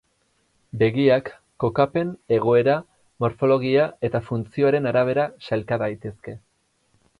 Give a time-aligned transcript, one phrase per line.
[0.83, 1.27] Begiak
[1.63, 2.79] kokapen, egoera,
[3.25, 6.37] morfologia eta funtzioaren arabera sailka daitezke.